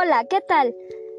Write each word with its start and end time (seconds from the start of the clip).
Hola, 0.00 0.26
¿qué 0.30 0.40
tal? 0.40 0.76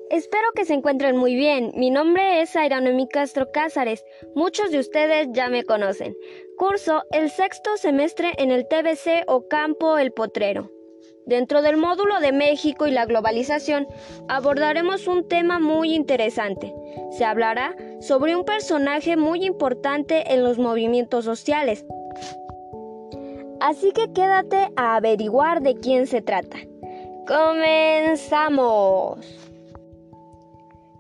Espero 0.10 0.54
que 0.56 0.64
se 0.64 0.74
encuentren 0.74 1.18
muy 1.18 1.36
bien. 1.36 1.74
Mi 1.76 1.92
nombre 1.92 2.42
es 2.42 2.56
Airanomi 2.56 3.10
Castro 3.10 3.52
Cázares. 3.52 4.06
Muchos 4.36 4.72
de 4.72 4.80
ustedes 4.80 5.28
ya 5.34 5.50
me 5.50 5.66
conocen. 5.66 6.16
Curso 6.58 7.04
el 7.12 7.30
sexto 7.30 7.76
semestre 7.76 8.32
en 8.38 8.52
el 8.52 8.70
TBC 8.70 9.26
o 9.28 9.50
Campo 9.50 9.98
El 9.98 10.14
Potrero. 10.14 10.72
Dentro 11.26 11.62
del 11.62 11.76
módulo 11.76 12.22
de 12.22 12.32
México 12.32 12.88
y 12.88 12.92
la 12.92 13.06
globalización 13.06 13.86
abordaremos 14.30 15.08
un 15.08 15.28
tema 15.28 15.60
muy 15.60 15.94
interesante. 15.94 16.74
Se 17.12 17.26
hablará 17.26 17.76
sobre 18.00 18.34
un 18.34 18.46
personaje 18.46 19.18
muy 19.18 19.44
importante 19.44 20.32
en 20.34 20.42
los 20.42 20.58
movimientos 20.58 21.26
sociales. 21.26 21.86
Así 23.60 23.92
que 23.92 24.14
quédate 24.14 24.70
a 24.78 24.96
averiguar 24.96 25.62
de 25.62 25.76
quién 25.76 26.08
se 26.08 26.22
trata. 26.22 26.60
Comenzamos. 27.30 29.20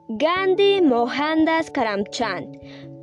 Gandhi 0.09 0.79
Mohandas 0.79 1.71
Karamchand. 1.71 2.55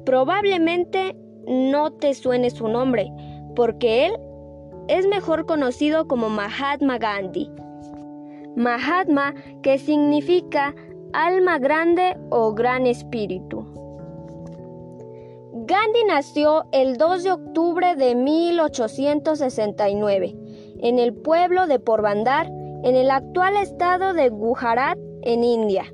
Probablemente 0.04 1.16
no 1.48 1.90
te 1.90 2.14
suene 2.14 2.50
su 2.50 2.68
nombre, 2.68 3.10
porque 3.56 4.06
él 4.06 4.12
es 4.86 5.08
mejor 5.08 5.44
conocido 5.44 6.06
como 6.06 6.28
Mahatma 6.28 6.98
Gandhi. 6.98 7.50
Mahatma, 8.54 9.34
que 9.60 9.78
significa 9.78 10.72
alma 11.12 11.58
grande 11.58 12.16
o 12.30 12.54
gran 12.54 12.86
espíritu. 12.86 13.66
Gandhi 15.66 16.04
nació 16.06 16.64
el 16.70 16.96
2 16.96 17.24
de 17.24 17.32
octubre 17.32 17.96
de 17.96 18.14
1869 18.14 20.36
en 20.78 21.00
el 21.00 21.12
pueblo 21.12 21.66
de 21.66 21.80
Porbandar, 21.80 22.48
en 22.86 22.94
el 22.94 23.10
actual 23.10 23.56
estado 23.56 24.14
de 24.14 24.28
Gujarat, 24.28 24.96
en 25.22 25.42
India. 25.42 25.92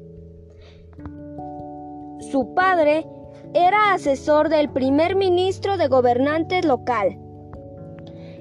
Su 2.30 2.52
padre 2.54 3.06
era 3.54 3.94
asesor 3.94 4.50
del 4.50 4.68
primer 4.68 5.16
ministro 5.16 5.78
de 5.78 5.88
gobernantes 5.88 6.66
local. 6.66 7.16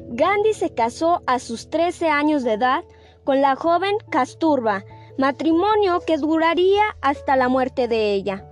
Gandhi 0.09 0.53
se 0.53 0.73
casó 0.73 1.21
a 1.27 1.39
sus 1.39 1.69
13 1.69 2.09
años 2.09 2.43
de 2.43 2.53
edad 2.53 2.83
con 3.23 3.39
la 3.39 3.55
joven 3.55 3.95
Kasturba, 4.09 4.83
matrimonio 5.17 6.01
que 6.05 6.17
duraría 6.17 6.83
hasta 7.01 7.37
la 7.37 7.47
muerte 7.47 7.87
de 7.87 8.11
ella. 8.11 8.45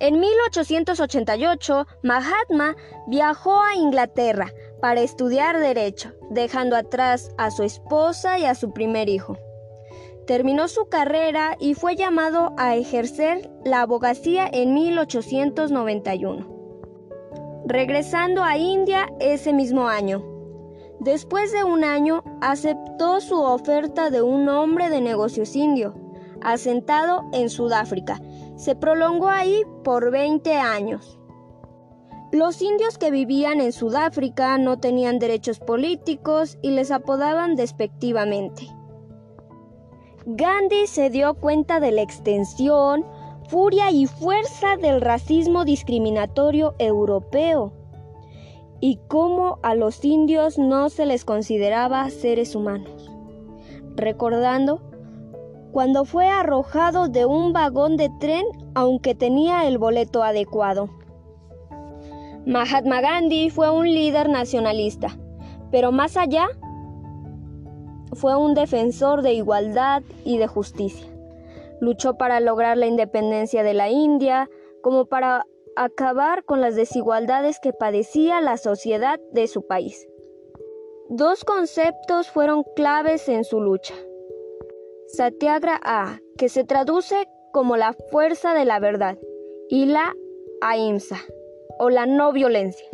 En 0.00 0.18
1888, 0.18 1.86
Mahatma 2.02 2.74
viajó 3.06 3.62
a 3.62 3.76
Inglaterra 3.76 4.50
para 4.84 5.00
estudiar 5.00 5.58
derecho, 5.60 6.12
dejando 6.28 6.76
atrás 6.76 7.30
a 7.38 7.50
su 7.50 7.62
esposa 7.62 8.38
y 8.38 8.44
a 8.44 8.54
su 8.54 8.74
primer 8.74 9.08
hijo. 9.08 9.38
Terminó 10.26 10.68
su 10.68 10.90
carrera 10.90 11.56
y 11.58 11.72
fue 11.72 11.96
llamado 11.96 12.52
a 12.58 12.76
ejercer 12.76 13.50
la 13.64 13.80
abogacía 13.80 14.46
en 14.46 14.74
1891, 14.74 16.46
regresando 17.64 18.44
a 18.44 18.58
India 18.58 19.08
ese 19.20 19.54
mismo 19.54 19.88
año. 19.88 20.22
Después 21.00 21.50
de 21.52 21.64
un 21.64 21.82
año, 21.82 22.22
aceptó 22.42 23.22
su 23.22 23.40
oferta 23.40 24.10
de 24.10 24.20
un 24.20 24.46
hombre 24.50 24.90
de 24.90 25.00
negocios 25.00 25.56
indio, 25.56 25.94
asentado 26.42 27.22
en 27.32 27.48
Sudáfrica. 27.48 28.20
Se 28.56 28.76
prolongó 28.76 29.30
ahí 29.30 29.62
por 29.82 30.10
20 30.10 30.52
años. 30.58 31.18
Los 32.34 32.62
indios 32.62 32.98
que 32.98 33.12
vivían 33.12 33.60
en 33.60 33.70
Sudáfrica 33.70 34.58
no 34.58 34.80
tenían 34.80 35.20
derechos 35.20 35.60
políticos 35.60 36.58
y 36.62 36.70
les 36.70 36.90
apodaban 36.90 37.54
despectivamente. 37.54 38.66
Gandhi 40.26 40.88
se 40.88 41.10
dio 41.10 41.34
cuenta 41.34 41.78
de 41.78 41.92
la 41.92 42.02
extensión, 42.02 43.06
furia 43.48 43.92
y 43.92 44.06
fuerza 44.06 44.76
del 44.76 45.00
racismo 45.00 45.64
discriminatorio 45.64 46.74
europeo 46.80 47.72
y 48.80 48.98
cómo 49.06 49.60
a 49.62 49.76
los 49.76 50.04
indios 50.04 50.58
no 50.58 50.90
se 50.90 51.06
les 51.06 51.24
consideraba 51.24 52.10
seres 52.10 52.56
humanos, 52.56 53.12
recordando 53.94 54.80
cuando 55.70 56.04
fue 56.04 56.26
arrojado 56.26 57.06
de 57.06 57.26
un 57.26 57.52
vagón 57.52 57.96
de 57.96 58.10
tren 58.18 58.44
aunque 58.74 59.14
tenía 59.14 59.68
el 59.68 59.78
boleto 59.78 60.24
adecuado. 60.24 61.03
Mahatma 62.46 63.00
Gandhi 63.00 63.48
fue 63.48 63.70
un 63.70 63.86
líder 63.86 64.28
nacionalista, 64.28 65.16
pero 65.70 65.92
más 65.92 66.18
allá 66.18 66.48
fue 68.12 68.36
un 68.36 68.52
defensor 68.52 69.22
de 69.22 69.32
igualdad 69.32 70.02
y 70.26 70.36
de 70.36 70.46
justicia. 70.46 71.06
Luchó 71.80 72.18
para 72.18 72.40
lograr 72.40 72.76
la 72.76 72.86
independencia 72.86 73.62
de 73.62 73.72
la 73.72 73.88
India, 73.88 74.50
como 74.82 75.06
para 75.06 75.46
acabar 75.74 76.44
con 76.44 76.60
las 76.60 76.76
desigualdades 76.76 77.58
que 77.60 77.72
padecía 77.72 78.42
la 78.42 78.58
sociedad 78.58 79.18
de 79.32 79.46
su 79.46 79.66
país. 79.66 80.06
Dos 81.08 81.44
conceptos 81.44 82.28
fueron 82.28 82.62
claves 82.76 83.28
en 83.28 83.44
su 83.44 83.60
lucha. 83.60 83.94
Satyagraha, 85.08 86.20
que 86.36 86.48
se 86.48 86.64
traduce 86.64 87.26
como 87.52 87.76
la 87.76 87.94
fuerza 88.10 88.52
de 88.52 88.64
la 88.64 88.80
verdad, 88.80 89.18
y 89.68 89.86
la 89.86 90.14
ahimsa, 90.60 91.16
o 91.78 91.90
la 91.90 92.06
no 92.06 92.32
violencia. 92.32 92.86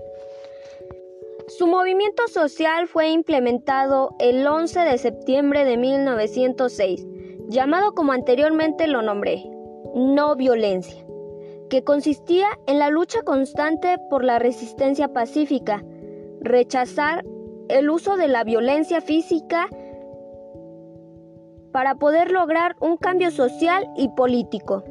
Su 1.58 1.66
movimiento 1.66 2.28
social 2.28 2.86
fue 2.86 3.10
implementado 3.10 4.14
el 4.20 4.46
11 4.46 4.80
de 4.80 4.98
septiembre 4.98 5.64
de 5.64 5.76
1906, 5.76 7.06
llamado 7.48 7.92
como 7.94 8.12
anteriormente 8.12 8.86
lo 8.86 9.02
nombré, 9.02 9.44
no 9.94 10.36
violencia, 10.36 11.04
que 11.68 11.82
consistía 11.82 12.46
en 12.66 12.78
la 12.78 12.90
lucha 12.90 13.22
constante 13.22 13.98
por 14.08 14.24
la 14.24 14.38
resistencia 14.38 15.12
pacífica, 15.12 15.84
rechazar 16.40 17.24
el 17.68 17.90
uso 17.90 18.16
de 18.16 18.28
la 18.28 18.44
violencia 18.44 19.00
física 19.00 19.68
para 21.72 21.96
poder 21.96 22.30
lograr 22.30 22.76
un 22.80 22.96
cambio 22.96 23.30
social 23.30 23.88
y 23.96 24.08
político. 24.10 24.84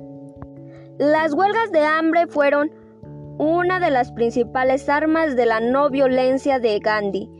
Las 0.97 1.33
huelgas 1.33 1.71
de 1.71 1.83
hambre 1.83 2.27
fueron 2.27 2.71
una 3.39 3.79
de 3.79 3.89
las 3.89 4.11
principales 4.11 4.89
armas 4.89 5.37
de 5.37 5.45
la 5.45 5.61
no 5.61 5.89
violencia 5.89 6.59
de 6.59 6.77
Gandhi. 6.79 7.31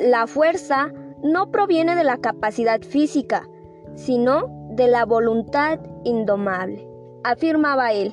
La 0.00 0.26
fuerza 0.26 0.92
no 1.22 1.52
proviene 1.52 1.94
de 1.94 2.02
la 2.02 2.16
capacidad 2.16 2.80
física, 2.82 3.48
sino 3.94 4.68
de 4.70 4.88
la 4.88 5.04
voluntad 5.04 5.78
indomable, 6.02 6.84
afirmaba 7.22 7.92
él. 7.92 8.12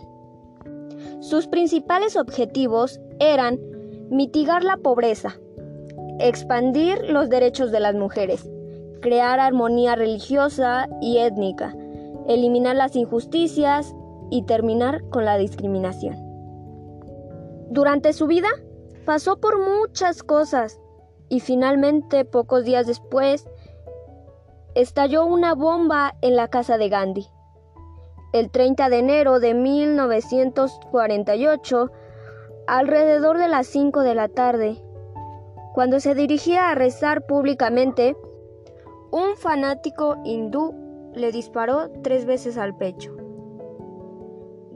Sus 1.21 1.47
principales 1.47 2.15
objetivos 2.15 3.01
eran 3.19 3.59
mitigar 4.11 4.63
la 4.63 4.77
pobreza, 4.77 5.39
expandir 6.19 7.03
los 7.09 7.29
derechos 7.29 7.71
de 7.71 7.79
las 7.79 7.95
mujeres, 7.95 8.47
crear 9.01 9.39
armonía 9.39 9.95
religiosa 9.95 10.87
y 11.01 11.17
étnica, 11.17 11.75
eliminar 12.27 12.75
las 12.75 12.95
injusticias 12.95 13.95
y 14.31 14.41
terminar 14.43 15.07
con 15.09 15.25
la 15.25 15.37
discriminación. 15.37 16.15
Durante 17.69 18.13
su 18.13 18.25
vida 18.25 18.49
pasó 19.05 19.39
por 19.39 19.59
muchas 19.59 20.23
cosas 20.23 20.81
y 21.29 21.41
finalmente 21.41 22.25
pocos 22.25 22.65
días 22.65 22.87
después 22.87 23.45
estalló 24.73 25.23
una 25.25 25.53
bomba 25.53 26.15
en 26.21 26.35
la 26.35 26.47
casa 26.47 26.79
de 26.79 26.89
Gandhi. 26.89 27.27
El 28.33 28.49
30 28.49 28.89
de 28.89 28.97
enero 28.99 29.39
de 29.39 29.53
1948, 29.53 31.91
alrededor 32.67 33.37
de 33.37 33.49
las 33.49 33.67
5 33.67 34.01
de 34.01 34.15
la 34.15 34.29
tarde, 34.29 34.81
cuando 35.73 35.99
se 35.99 36.15
dirigía 36.15 36.69
a 36.69 36.75
rezar 36.75 37.25
públicamente, 37.25 38.15
un 39.11 39.35
fanático 39.35 40.15
hindú 40.23 40.73
le 41.13 41.31
disparó 41.31 41.89
tres 42.01 42.25
veces 42.25 42.57
al 42.57 42.75
pecho. 42.75 43.20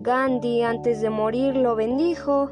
Gandhi 0.05 0.61
antes 0.61 1.01
de 1.01 1.09
morir 1.09 1.55
lo 1.55 1.75
bendijo. 1.75 2.51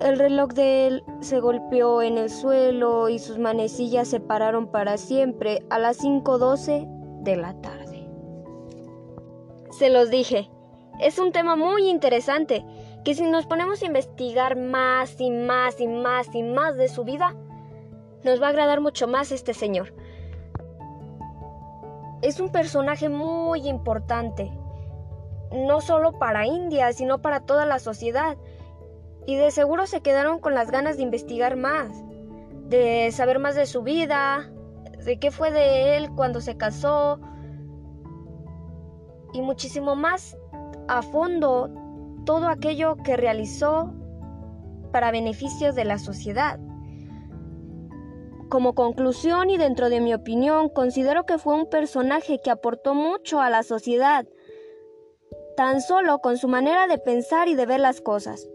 El 0.00 0.18
reloj 0.18 0.48
de 0.54 0.86
él 0.86 1.04
se 1.20 1.38
golpeó 1.38 2.00
en 2.00 2.16
el 2.16 2.30
suelo 2.30 3.10
y 3.10 3.18
sus 3.18 3.38
manecillas 3.38 4.08
se 4.08 4.18
pararon 4.18 4.68
para 4.68 4.96
siempre 4.96 5.62
a 5.68 5.78
las 5.78 6.02
5.12 6.02 7.22
de 7.24 7.36
la 7.36 7.60
tarde. 7.60 8.08
Se 9.70 9.90
los 9.90 10.08
dije, 10.08 10.48
es 10.98 11.18
un 11.18 11.30
tema 11.30 11.56
muy 11.56 11.90
interesante 11.90 12.64
que 13.04 13.14
si 13.14 13.24
nos 13.24 13.44
ponemos 13.44 13.82
a 13.82 13.86
investigar 13.86 14.56
más 14.56 15.20
y 15.20 15.30
más 15.30 15.78
y 15.78 15.88
más 15.88 16.34
y 16.34 16.42
más 16.42 16.74
de 16.78 16.88
su 16.88 17.04
vida, 17.04 17.36
nos 18.24 18.40
va 18.40 18.46
a 18.46 18.50
agradar 18.50 18.80
mucho 18.80 19.08
más 19.08 19.30
este 19.30 19.52
señor. 19.52 19.94
Es 22.22 22.40
un 22.40 22.50
personaje 22.50 23.10
muy 23.10 23.68
importante 23.68 24.52
no 25.52 25.80
solo 25.80 26.12
para 26.18 26.46
India, 26.46 26.92
sino 26.92 27.20
para 27.20 27.40
toda 27.40 27.66
la 27.66 27.78
sociedad. 27.78 28.36
Y 29.26 29.36
de 29.36 29.50
seguro 29.50 29.86
se 29.86 30.00
quedaron 30.00 30.40
con 30.40 30.54
las 30.54 30.70
ganas 30.70 30.96
de 30.96 31.02
investigar 31.02 31.56
más, 31.56 31.88
de 32.68 33.10
saber 33.12 33.38
más 33.38 33.54
de 33.54 33.66
su 33.66 33.82
vida, 33.82 34.50
de 35.04 35.18
qué 35.18 35.30
fue 35.30 35.50
de 35.50 35.96
él 35.96 36.10
cuando 36.14 36.40
se 36.40 36.56
casó 36.56 37.20
y 39.32 39.40
muchísimo 39.40 39.94
más 39.96 40.36
a 40.88 41.02
fondo 41.02 41.70
todo 42.24 42.48
aquello 42.48 42.96
que 42.96 43.16
realizó 43.16 43.92
para 44.92 45.10
beneficios 45.10 45.74
de 45.74 45.84
la 45.84 45.98
sociedad. 45.98 46.60
Como 48.48 48.74
conclusión 48.74 49.48
y 49.48 49.56
dentro 49.56 49.88
de 49.88 50.00
mi 50.00 50.12
opinión, 50.12 50.68
considero 50.68 51.24
que 51.24 51.38
fue 51.38 51.54
un 51.54 51.70
personaje 51.70 52.38
que 52.42 52.50
aportó 52.50 52.94
mucho 52.94 53.40
a 53.40 53.48
la 53.48 53.62
sociedad, 53.62 54.26
tan 55.56 55.80
solo 55.80 56.18
con 56.20 56.38
su 56.38 56.48
manera 56.48 56.86
de 56.86 56.98
pensar 56.98 57.48
y 57.48 57.54
de 57.54 57.66
ver 57.66 57.80
las 57.80 58.00
cosas. 58.00 58.48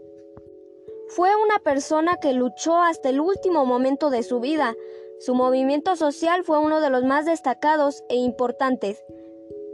Fue 1.08 1.30
una 1.36 1.58
persona 1.58 2.16
que 2.16 2.32
luchó 2.32 2.76
hasta 2.76 3.08
el 3.08 3.20
último 3.20 3.64
momento 3.64 4.10
de 4.10 4.22
su 4.22 4.40
vida. 4.40 4.74
Su 5.20 5.34
movimiento 5.34 5.96
social 5.96 6.44
fue 6.44 6.58
uno 6.58 6.80
de 6.80 6.90
los 6.90 7.04
más 7.04 7.24
destacados 7.24 8.04
e 8.08 8.16
importantes, 8.16 9.02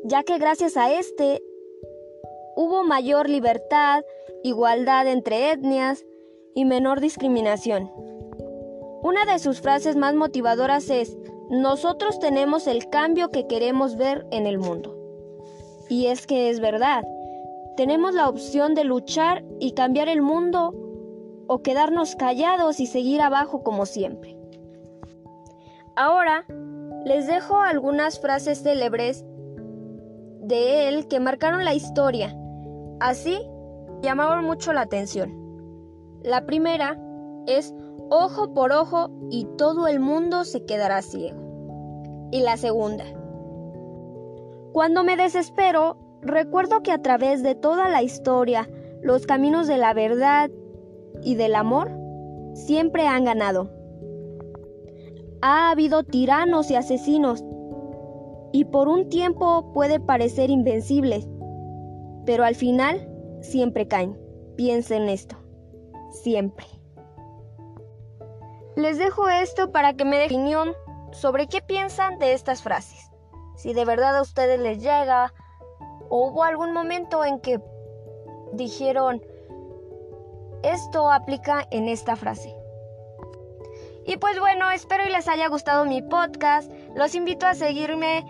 ya 0.05 0.23
que 0.23 0.39
gracias 0.39 0.77
a 0.77 0.93
este 0.93 1.43
hubo 2.57 2.85
mayor 2.85 3.29
libertad, 3.29 4.05
igualdad 4.45 5.09
entre 5.09 5.51
etnias 5.51 6.05
y 6.55 6.65
menor 6.65 7.01
discriminación. 7.01 7.91
Una 9.03 9.27
de 9.27 9.39
sus 9.39 9.61
frases 9.61 9.97
más 9.97 10.15
motivadoras 10.15 10.89
es, 10.89 11.19
nosotros 11.51 12.21
tenemos 12.21 12.67
el 12.67 12.89
cambio 12.89 13.31
que 13.31 13.47
queremos 13.47 13.97
ver 13.97 14.27
en 14.31 14.47
el 14.47 14.59
mundo. 14.59 14.97
Y 15.89 16.07
es 16.07 16.27
que 16.27 16.49
es 16.49 16.61
verdad, 16.61 17.05
tenemos 17.77 18.15
la 18.15 18.29
opción 18.29 18.75
de 18.75 18.85
luchar 18.85 19.45
y 19.61 19.73
cambiar 19.73 20.09
el 20.09 20.23
mundo 20.23 20.75
o 21.47 21.63
quedarnos 21.63 22.17
callados 22.17 22.81
y 22.81 22.87
seguir 22.87 23.21
abajo 23.21 23.63
como 23.63 23.87
siempre. 23.87 24.37
Ahora 25.97 26.47
les 27.05 27.27
dejo 27.27 27.61
algunas 27.61 28.21
frases 28.21 28.63
célebres 28.63 29.25
de 30.41 30.89
él 30.89 31.09
que 31.09 31.21
marcaron 31.21 31.65
la 31.65 31.75
historia. 31.75 32.37
Así 33.01 33.39
llamaron 34.03 34.45
mucho 34.45 34.73
la 34.73 34.83
atención. 34.83 35.33
La 36.23 36.47
primera 36.47 36.99
es 37.47 37.75
ojo 38.11 38.55
por 38.55 38.73
ojo 38.73 39.11
y 39.31 39.47
todo 39.57 39.87
el 39.87 40.01
mundo 40.01 40.45
se 40.45 40.65
quedará 40.65 41.03
ciego. 41.03 42.29
Y 42.31 42.41
la 42.41 42.57
segunda. 42.57 43.05
Cuando 44.73 45.05
me 45.05 45.17
desespero, 45.17 45.97
recuerdo 46.25 46.83
que 46.83 46.93
a 46.93 47.03
través 47.03 47.43
de 47.43 47.55
toda 47.55 47.89
la 47.89 48.03
historia, 48.03 48.69
los 49.03 49.27
caminos 49.27 49.67
de 49.67 49.79
la 49.79 49.93
verdad 49.95 50.51
y 51.23 51.35
del 51.35 51.55
amor 51.55 51.91
siempre 52.55 53.07
han 53.07 53.25
ganado. 53.25 53.71
Ha 55.43 55.71
habido 55.71 56.03
tiranos 56.03 56.71
y 56.71 56.77
asesinos, 56.77 57.45
y 58.53 58.65
por 58.65 58.89
un 58.89 59.09
tiempo 59.09 59.73
puede 59.73 60.01
parecer 60.01 60.49
invencibles, 60.49 61.29
pero 62.25 62.45
al 62.45 62.55
final 62.55 63.09
siempre 63.41 63.87
caen. 63.87 64.19
Piensen 64.57 65.03
en 65.03 65.09
esto, 65.09 65.37
siempre. 66.11 66.67
Les 68.77 68.99
dejo 68.99 69.29
esto 69.29 69.73
para 69.73 69.95
que 69.95 70.05
me 70.05 70.17
den 70.17 70.27
opinión 70.27 70.73
sobre 71.11 71.49
qué 71.49 71.61
piensan 71.61 72.19
de 72.19 72.33
estas 72.33 72.63
frases. 72.63 73.11
Si 73.57 73.75
de 73.75 73.85
verdad 73.85 74.17
a 74.17 74.23
ustedes 74.23 74.61
les 74.61 74.79
llega 74.79 75.33
o 76.15 76.29
hubo 76.29 76.45
algún 76.45 76.73
momento 76.73 77.25
en 77.25 77.41
que 77.41 77.61
dijeron, 78.53 79.21
esto 80.63 81.11
aplica 81.11 81.67
en 81.73 81.89
esta 81.89 82.15
frase. 82.15 82.55
Y 84.07 84.17
pues 84.19 84.39
bueno, 84.39 84.71
espero 84.71 85.05
y 85.09 85.11
les 85.11 85.27
haya 85.27 85.49
gustado 85.49 85.85
mi 85.85 86.03
podcast. 86.03 86.71
Los 86.95 87.17
invito 87.17 87.49
a 87.49 87.55
seguirme, 87.55 88.25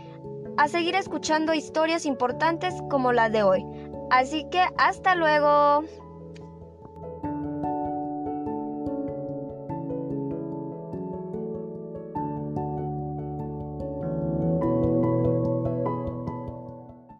a 0.56 0.66
seguir 0.69 0.94
escuchando 0.94 1.52
historias 1.52 2.06
importantes 2.06 2.72
como 2.88 3.12
las 3.12 3.31
de 3.31 3.42
hoy. 3.42 3.66
Así 4.10 4.48
que 4.48 4.64
hasta 4.78 5.14
luego. 5.14 5.84